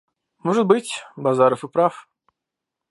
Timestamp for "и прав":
1.63-2.07